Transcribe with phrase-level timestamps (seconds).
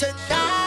[0.00, 0.59] 长大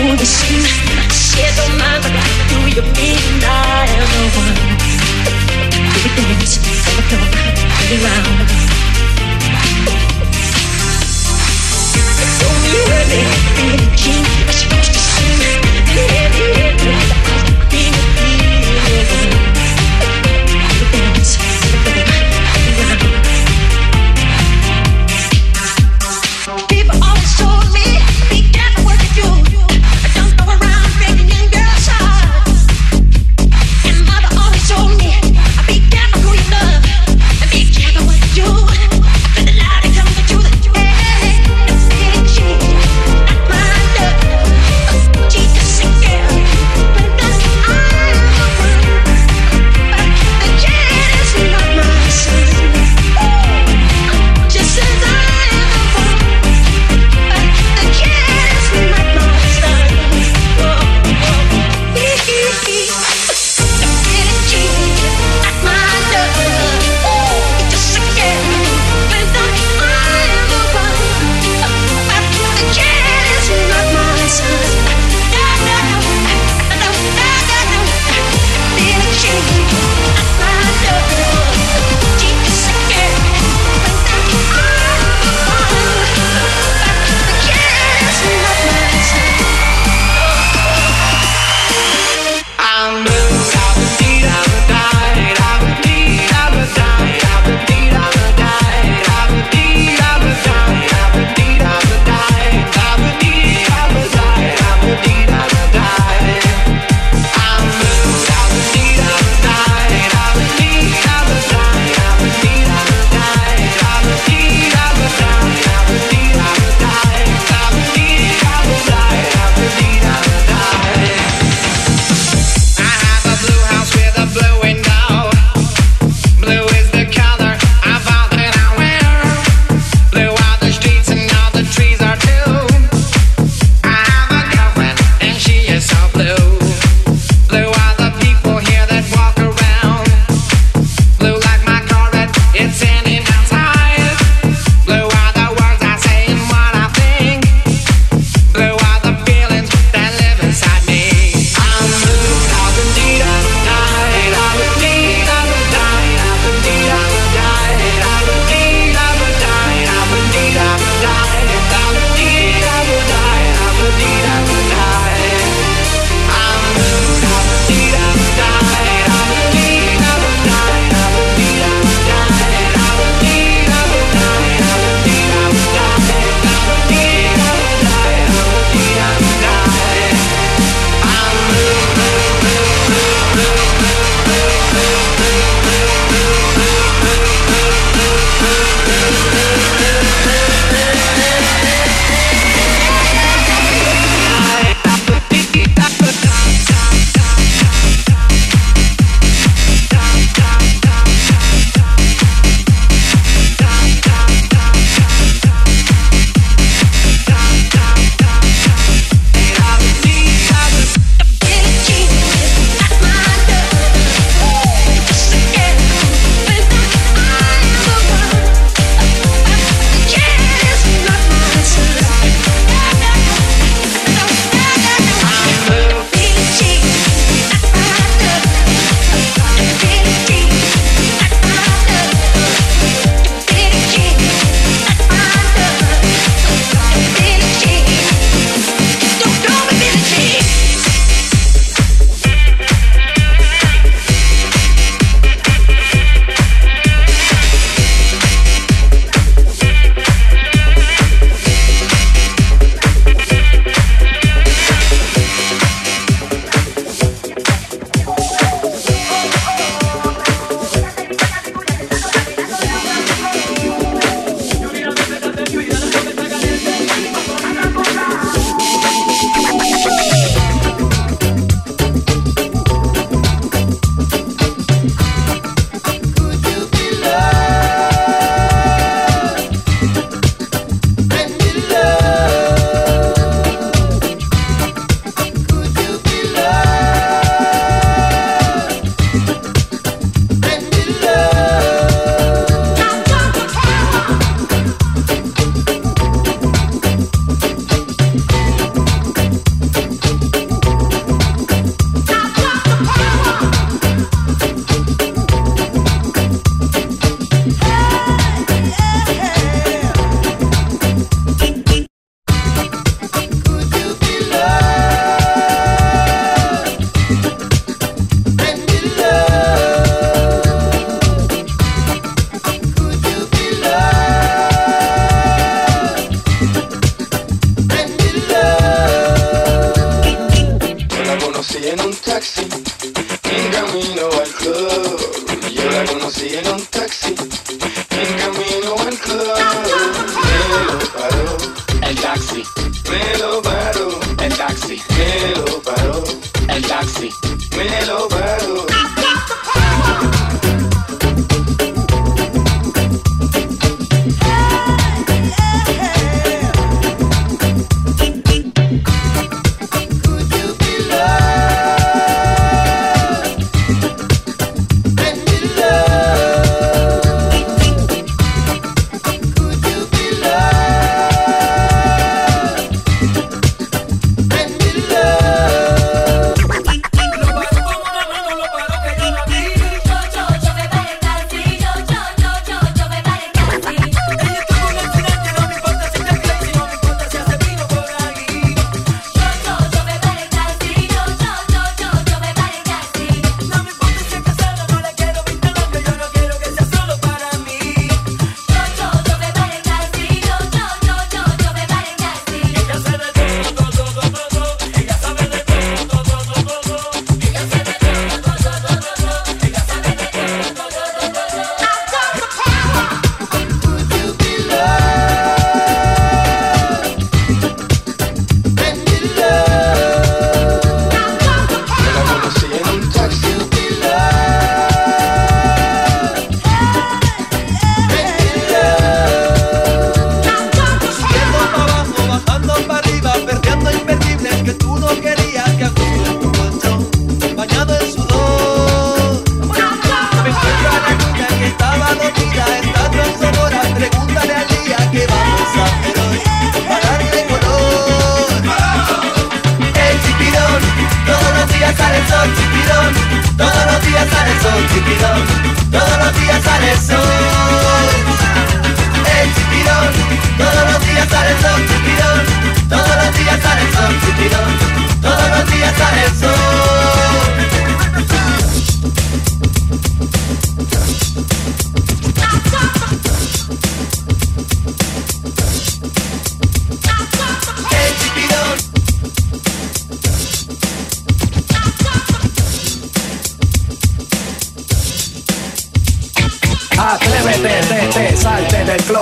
[0.00, 0.60] foolish you
[1.12, 4.56] Share your mind, but I do you mean I am the one
[5.94, 6.54] Everything's
[7.92, 8.50] around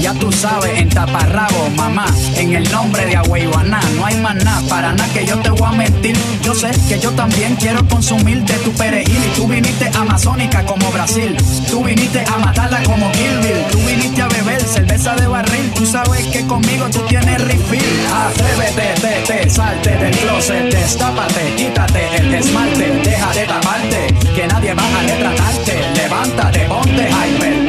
[0.00, 4.62] Ya tú sabes, en taparrabo, mamá, en el nombre de Agüeyuaná, no hay más nada,
[4.68, 6.16] para nada que yo te voy a mentir.
[6.42, 10.90] Yo sé que yo también quiero consumir de tu perejil y tú viniste amazónica como
[10.90, 11.36] Brasil,
[11.68, 13.40] tú viniste a matarla como Kill
[13.70, 18.06] tú viniste a beber cerveza de barril, tú sabes que conmigo tú tienes refill.
[18.10, 24.74] Atrévete, te, te, salte del closet, destápate, quítate el esmalte, deja de taparte, que nadie
[24.74, 25.80] va a retratarte.
[25.94, 27.59] Levántate, ponte hyper,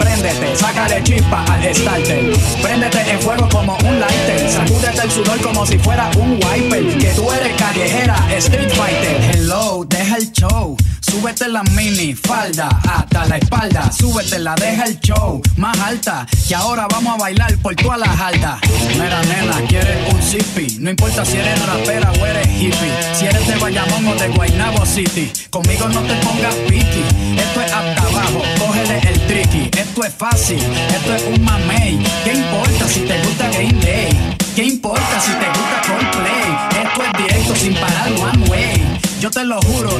[0.55, 2.33] sácale chispa al starter.
[2.61, 6.97] Préndete en fuego como un lighter, sacúdete el sudor como si fuera un wiper.
[6.97, 9.35] Que tú eres callejera, street fighter.
[9.35, 10.75] Hello, deja el show.
[11.01, 13.91] Súbete la mini falda hasta la espalda.
[13.91, 16.25] Súbete la deja el show más alta.
[16.48, 18.60] Que ahora vamos a bailar por todas las altas.
[18.93, 20.77] Mira, nena, quieres un zippy.
[20.79, 22.91] No importa si eres rapera o eres hippie.
[23.13, 25.31] Si eres de Bayamón o de Guaynabo City.
[25.50, 27.03] Conmigo no te pongas piqui.
[27.38, 29.69] Esto es hasta abajo, cógele el tricky.
[29.77, 30.60] Esto es fácil,
[30.95, 32.00] esto es un mamey.
[32.24, 34.38] ¿Qué importa si te gusta Game Day?
[34.55, 36.83] ¿Qué importa si te gusta Coldplay?
[36.83, 39.01] Esto es directo sin parar one way.
[39.21, 40.00] Yo te lo juro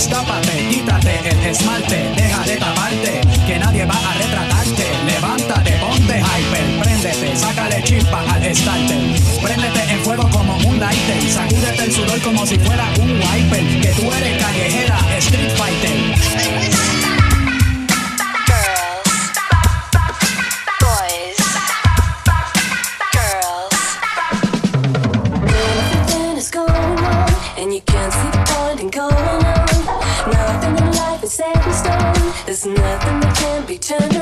[0.00, 4.86] Destápate, quítate el esmalte, deja de taparte, que nadie va a retratarte.
[5.04, 8.98] Levántate, ponte hyper, préndete, sácale chispa al starter.
[9.42, 13.88] Préndete en fuego como un lighter, sacúdete el sudor como si fuera un wiper, que
[13.88, 14.39] tú eres
[32.66, 34.19] nothing that can be turned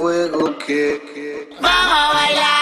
[0.00, 1.48] fuego que, que...
[1.60, 2.59] Vamos a bailar.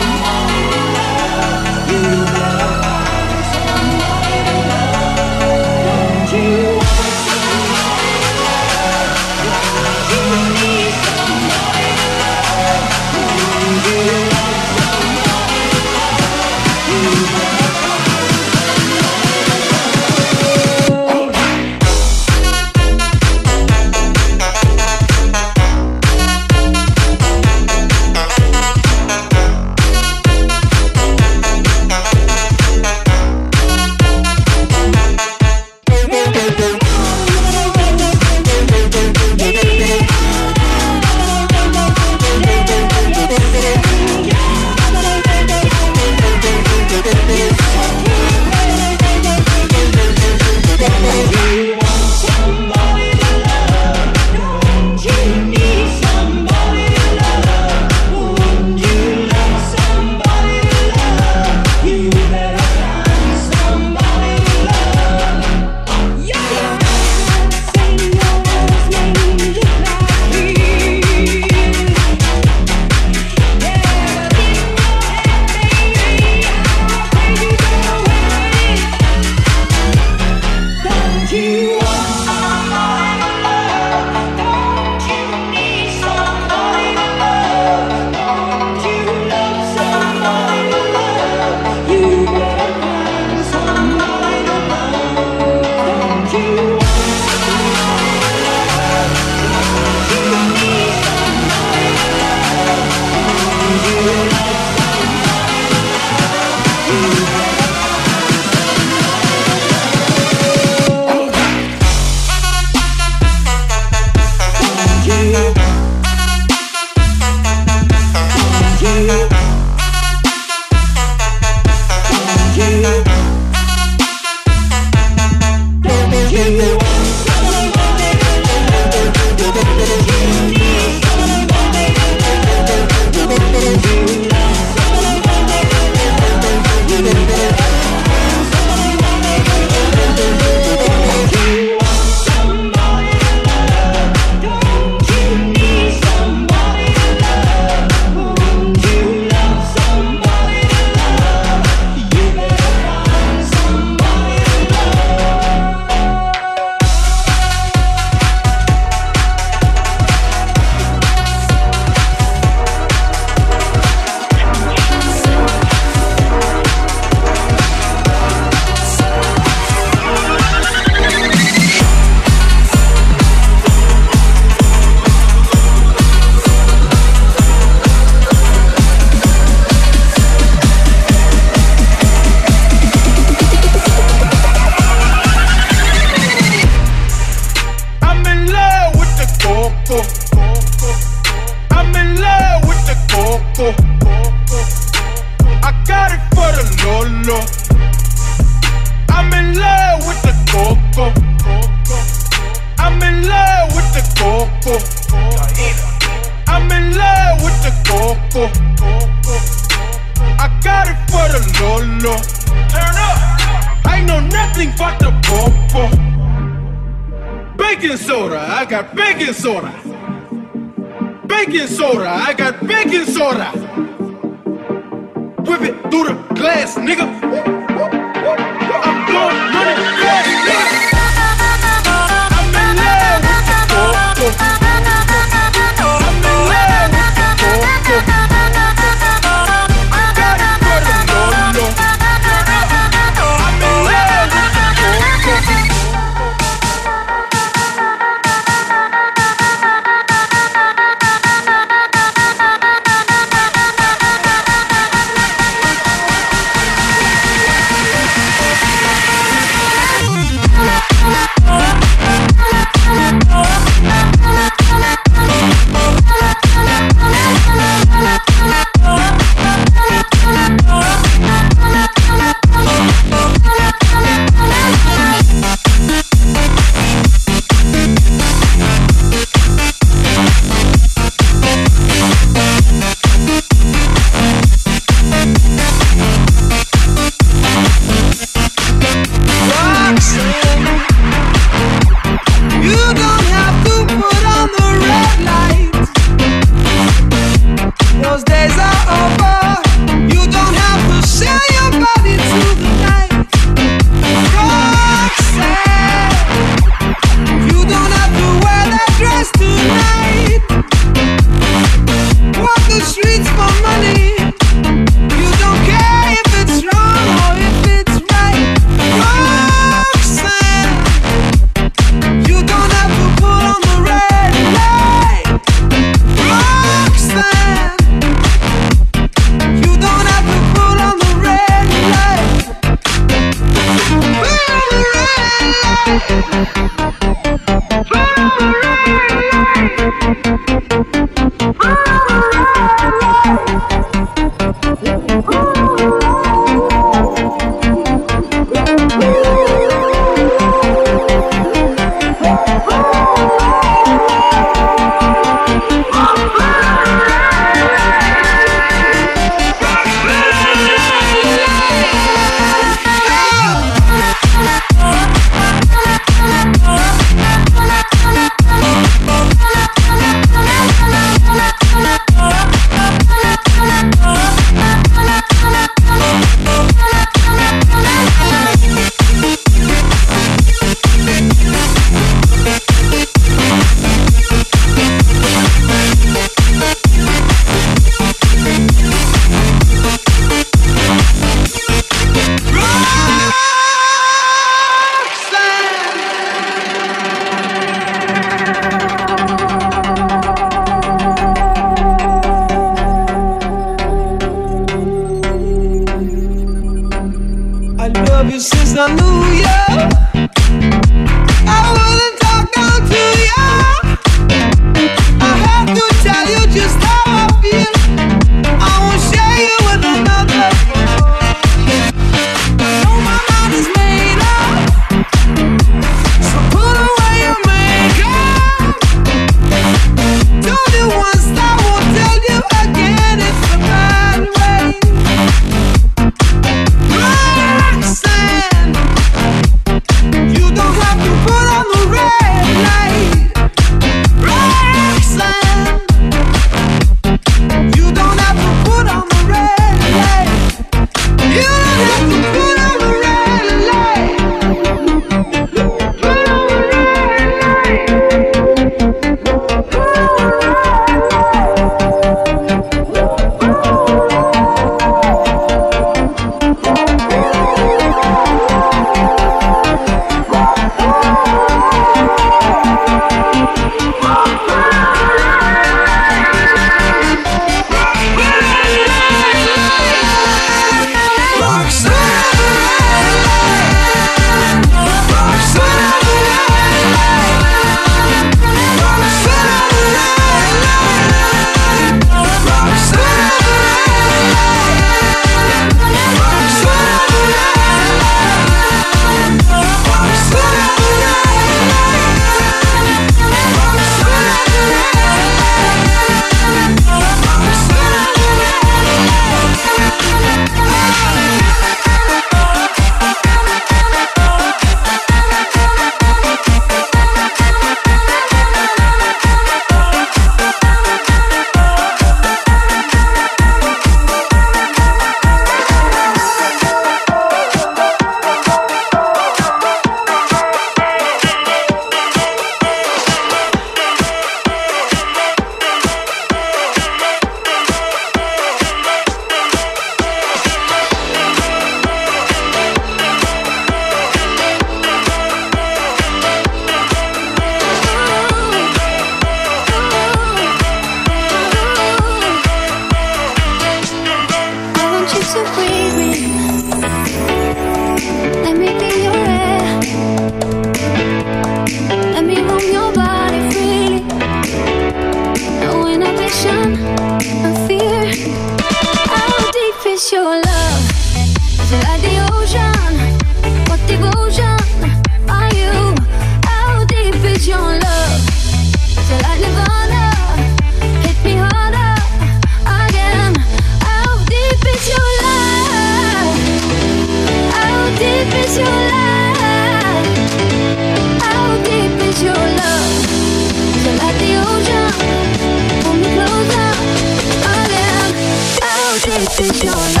[599.37, 600.00] Deep is your love?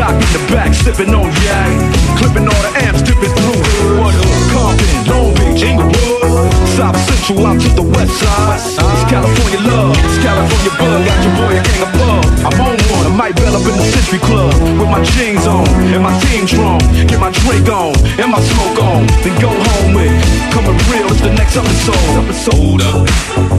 [0.00, 1.76] Doc in the back, sipping on yak.
[2.16, 3.60] Clipping all the amps, dipping through
[4.00, 4.16] Hood,
[4.48, 6.48] Compton, Long Beach, Inglewood.
[6.72, 8.64] South Central, out to the west side.
[8.64, 11.04] It's California love, it's California bug.
[11.04, 12.24] Got your boy a gang of above.
[12.48, 14.56] I'm on one, I might bell up in the Century Club.
[14.80, 16.80] With my jeans on, and my team drum.
[17.04, 19.04] Get my drink on, and my smoke on.
[19.20, 20.16] Then go home with,
[20.48, 22.24] coming real, it's the next episode.
[22.24, 23.04] Episode up.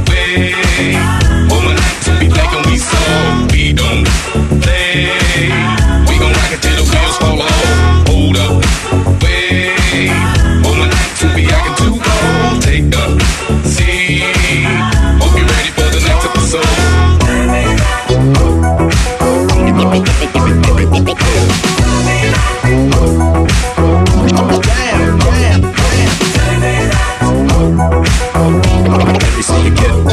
[0.09, 0.57] Way,
[1.53, 3.53] woman like to be black and we sold.
[3.53, 4.09] We don't
[4.65, 6.00] play.
[6.12, 8.07] We gon' rock it till the wheels fall off.
[8.09, 8.59] Hold up,
[9.24, 10.12] wait.
[10.68, 10.89] On.
[12.59, 13.05] Take a
[13.66, 14.20] seat.
[15.22, 16.68] Hope you're ready for the next episode.
[17.22, 17.47] Damn,
[18.07, 18.34] damn,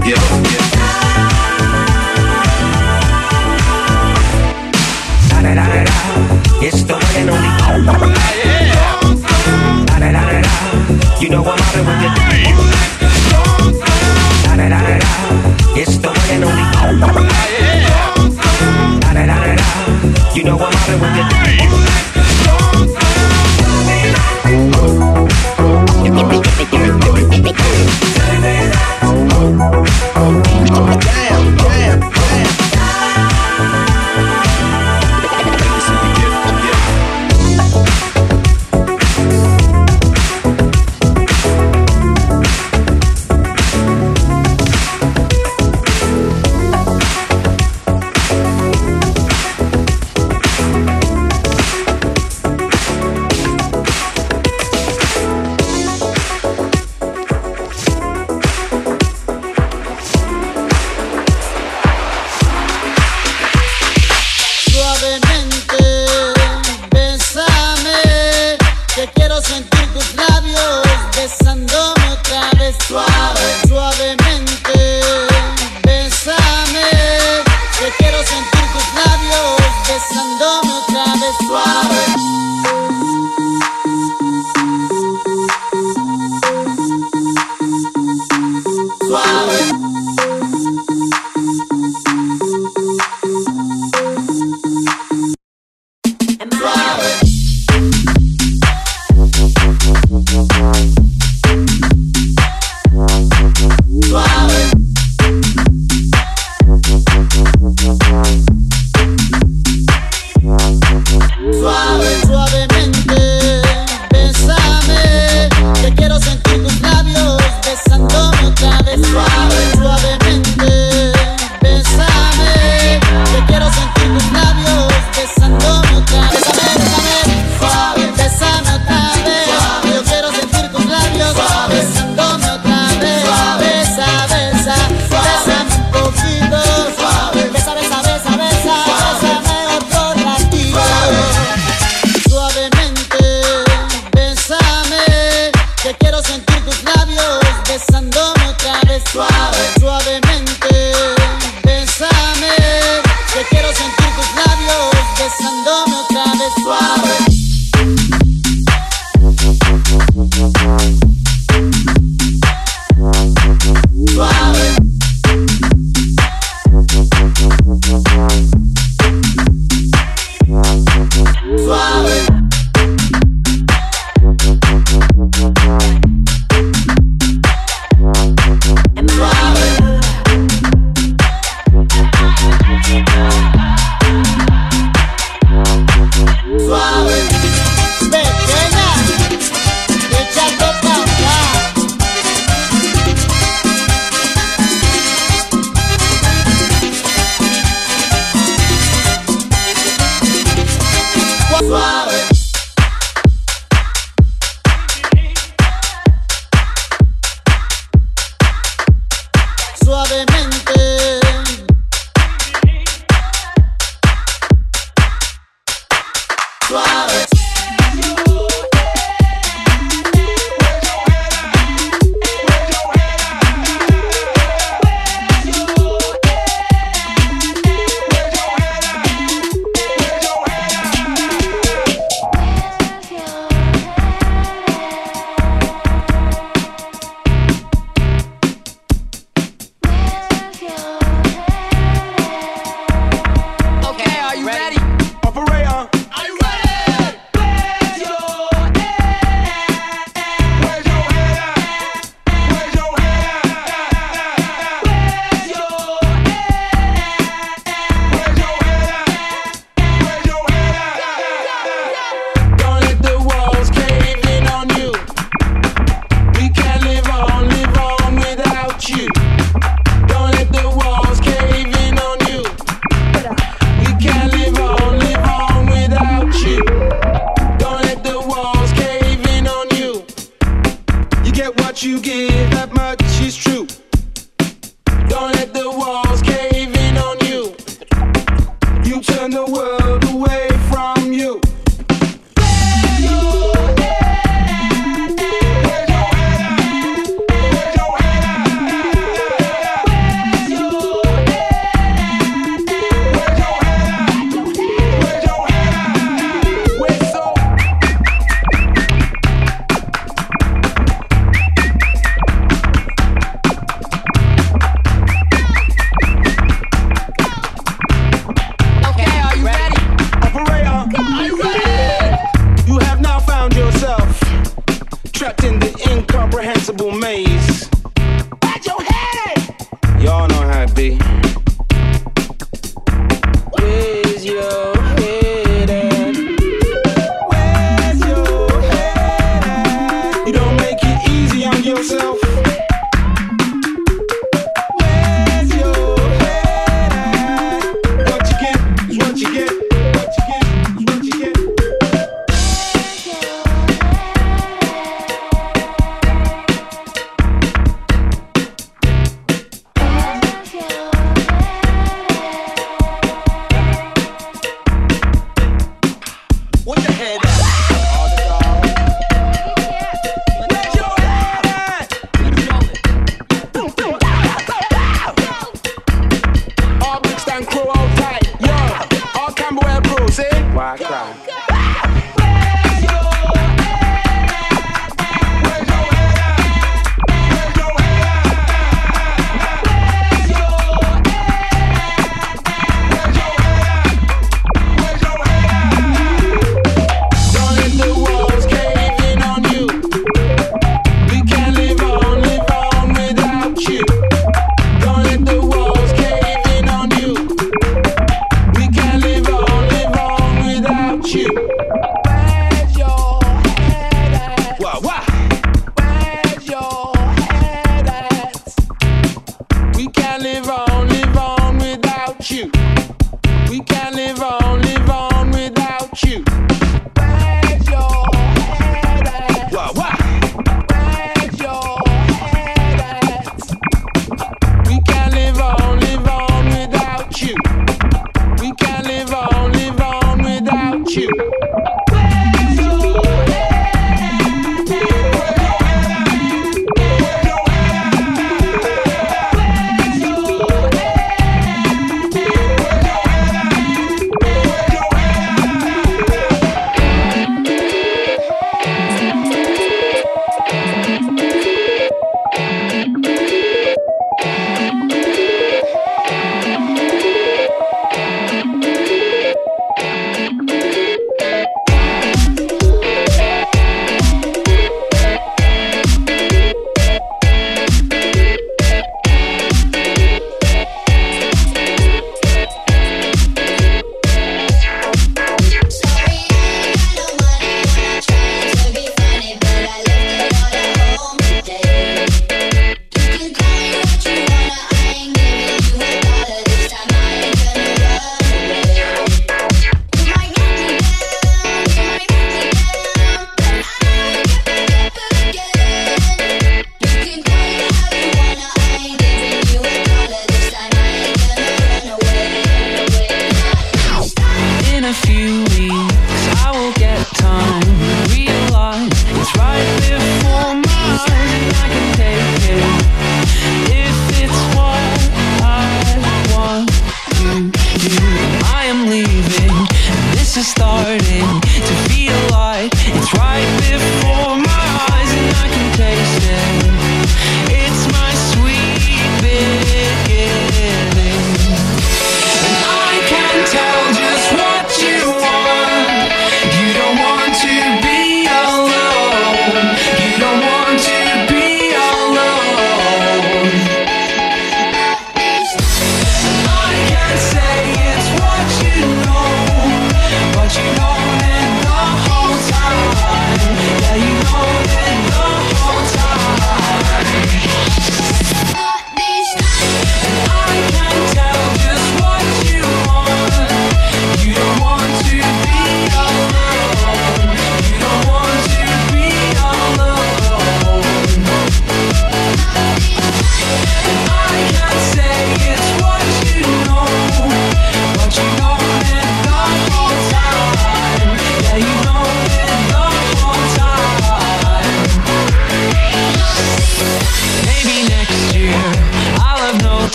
[0.00, 0.41] damn.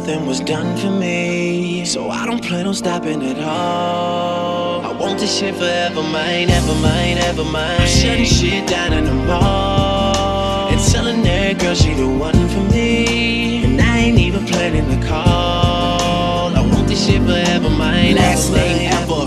[0.00, 1.84] Nothing was done for me.
[1.84, 4.86] So I don't plan on stopping at all.
[4.88, 7.80] I want this shit forever mine, ever mine, ever mine.
[7.80, 10.72] I'm shutting shit down in the mall.
[10.72, 13.64] extraordinary girl, she the one for me.
[13.64, 16.54] And I ain't even planning to call.
[16.58, 18.14] I want this shit forever, mine.
[18.14, 19.17] Last ever, mine, ever,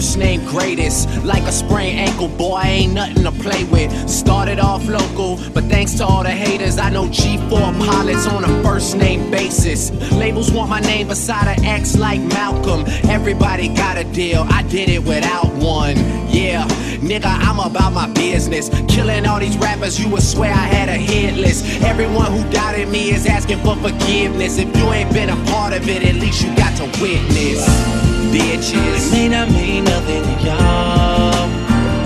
[0.00, 1.06] first name greatest.
[1.24, 3.92] Like a sprained ankle, boy, ain't nothing to play with.
[4.08, 8.62] Started off local, but thanks to all the haters, I know G4 pilots on a
[8.62, 9.90] first name basis.
[10.12, 12.86] Labels want my name beside an X like Malcolm.
[13.10, 15.98] Everybody got a deal, I did it without one.
[16.30, 16.66] Yeah,
[17.02, 18.70] nigga, I'm about my business.
[18.88, 21.82] Killing all these rappers, you would swear I had a hit list.
[21.82, 24.56] Everyone who doubted me is asking for forgiveness.
[24.56, 28.09] If you ain't been a part of it, at least you got to witness.
[28.30, 29.08] Bitches.
[29.08, 31.50] It may not mean nothing to y'all.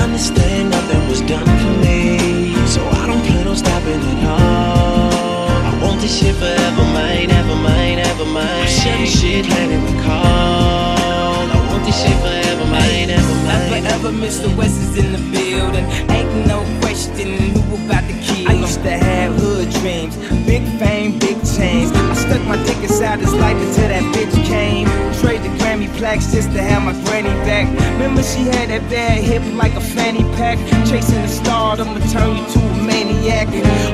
[0.01, 2.55] Understand nothing was done for me.
[2.67, 5.49] So I don't plan on stopping at all.
[5.69, 8.67] I want this shit forever, mine, ever mine, ever mine.
[8.67, 11.45] Chevy shit, landing the call.
[11.45, 13.85] I want this shit forever, mine, ever mine.
[13.85, 14.49] Ever, ever, Mr.
[14.57, 15.85] West is in the building.
[16.09, 18.49] Ain't no question who about to kill.
[18.49, 21.93] I used to have hood dreams, big fame, big chains.
[22.35, 24.91] Stuck my dick inside his life until that bitch came.
[25.23, 27.71] Trade the Grammy plaques just to have my granny back.
[27.95, 30.59] Remember she had that bad hip like a fanny pack.
[30.83, 33.47] Chasing the star, I'ma turn you to a maniac.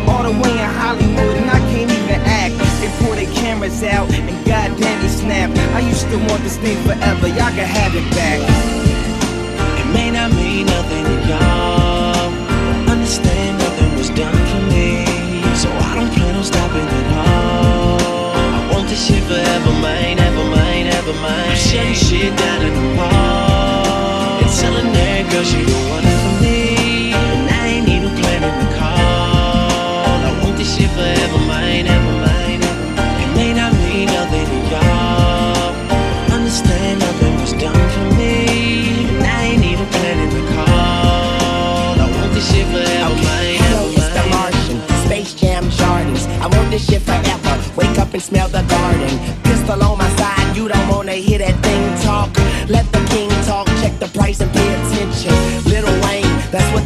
[0.08, 2.56] All the way in Hollywood, and I can't even act.
[2.80, 5.52] They pull their cameras out, and goddamn, they snap.
[5.76, 8.40] I used to want this thing forever, y'all can have it back.
[9.84, 12.32] It may not mean nothing to y'all.
[12.88, 15.04] Understand nothing was done for me.
[15.60, 17.09] So I don't plan on stopping at
[19.00, 21.50] shit forever, mine, ever mine, ever mine.
[21.50, 24.38] I'm shutting shit down in the mall.
[24.44, 27.12] And telling that girl she the one for me.
[27.16, 30.20] And I ain't even planning to call.
[30.28, 33.22] I want this shit forever, mine, ever mine, ever mine.
[33.24, 35.72] It may not mean nothing to y'all.
[36.36, 39.08] Understand nothing was done for me.
[39.16, 41.96] And I ain't even planning to call.
[42.04, 44.78] I want this shit forever, mine, Hello, ever it's the Martian.
[45.06, 46.28] Space Jam Jordans.
[46.44, 47.40] I want this shit forever.
[47.76, 48.59] Wake up and smell the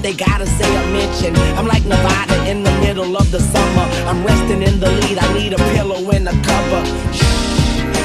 [0.05, 1.35] they gotta say or mention.
[1.57, 3.87] I'm like Nevada in the middle of the summer.
[4.05, 6.83] I'm resting in the lead, I need a pillow and a cover.
[7.17, 7.25] Shh.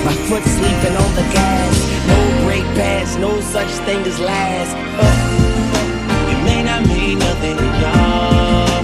[0.08, 1.76] My foot sleeping on the gas.
[2.08, 4.72] No brake pads, no such thing as last.
[4.96, 6.32] Uh.
[6.32, 8.80] It may not mean nothing to y'all.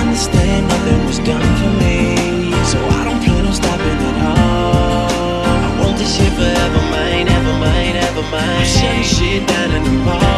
[0.00, 2.56] Understand nothing was done for me.
[2.72, 5.44] So I don't plan on stopping at all.
[5.44, 8.48] I want this shit forever, mine, ever mine, ever mine.
[8.48, 10.35] I'm shutting shit down in the mall.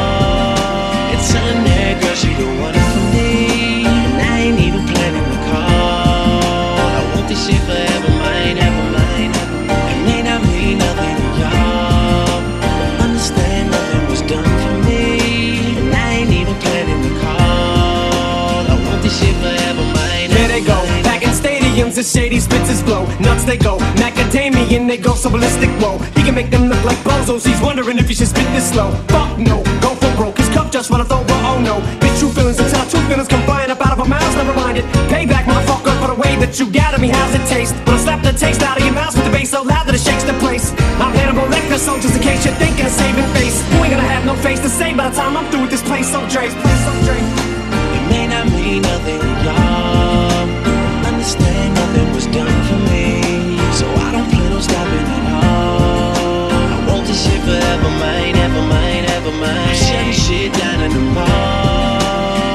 [2.19, 3.87] She the one for me.
[3.87, 6.83] And I ain't even planning to call.
[6.99, 9.91] I want this shit forever, mine, ever mine, ever mine.
[9.95, 12.43] It may not mean nothing to y'all.
[13.07, 15.79] Understand nothing was done for me.
[15.79, 18.67] And I ain't even planning to call.
[18.67, 20.31] I want this shit forever, mine.
[20.35, 23.07] Here they go, back in stadiums, the shady spitzes blow.
[23.21, 25.71] Nuts they go, macadamian, they go so ballistic.
[25.79, 27.47] Whoa, he can make them look like bozos.
[27.47, 28.91] He's wondering if he should spit this slow.
[29.07, 29.63] Fuck no,
[30.69, 31.81] just wanna throw, but oh no.
[31.99, 34.37] Big true feelings until true feelings come flying up out of our mouths.
[34.37, 34.85] Never mind it.
[35.09, 37.09] Payback, motherfucker, for the way that you at me.
[37.09, 37.75] How's it taste?
[37.87, 39.95] When I slap the taste out of your mouth with the bass so loud that
[39.95, 40.73] it shakes the place.
[40.99, 44.03] I'm Hannibal Lecter, so just in case you're thinking of saving face, you ain't gonna
[44.03, 46.11] have no face to say by the time I'm through with this place.
[46.11, 46.59] So Dre, so.
[46.59, 50.43] It may not mean nothing y'all.
[51.07, 53.23] Understand nothing was done for me.
[53.79, 56.51] So I don't plan on stopping at all.
[56.51, 58.88] I want this shit forever, mine, ever mine,
[59.29, 59.75] ever mine.
[59.75, 61.27] Shutting shit down in the mall.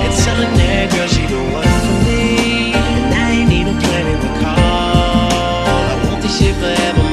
[0.03, 2.73] And telling that girl she the one for me.
[2.73, 4.57] And I ain't even planning to call.
[5.67, 7.03] I want this shit forever,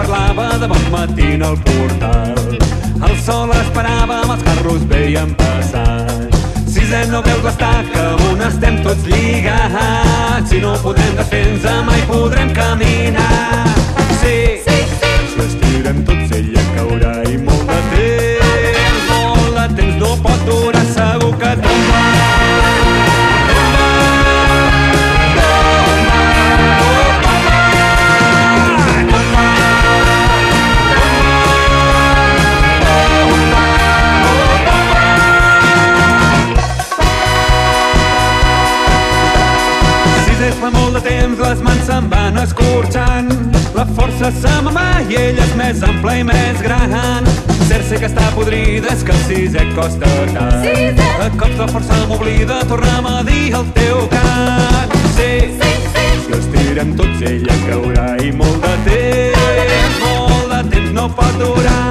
[0.00, 2.58] parlava de bon matí al portal.
[3.08, 6.06] El sol esperava, els carros veien passar.
[6.72, 10.48] Sisè no veus l'estaca on estem tots lligats.
[10.50, 13.66] Si no podem defensa mai podrem caminar.
[14.22, 14.36] Sí,
[14.66, 15.16] sí, sí.
[15.34, 17.19] si estirem tots ella caurà.
[42.30, 43.30] van escorxant.
[43.74, 47.26] La força se m'amà i ell és més ampla i més gran.
[47.68, 50.62] Ser-se que està podrida és que el sisè costa tant.
[50.64, 51.08] Sisè!
[51.24, 54.96] A cops la força m'oblida, torna'm a dir el teu cant.
[55.16, 56.06] Sí, sí, sí.
[56.26, 61.38] Si els tirem tots ella caurà i molt de temps, molt de temps no pot
[61.42, 61.84] durar.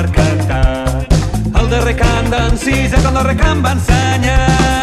[0.00, 1.06] per cantar.
[1.60, 4.79] El darrer cant d'en Sisa, que el darrer cant va ensenyar.